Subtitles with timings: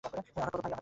[0.03, 0.77] আঘাত করো, ভাই, আঘাত করো।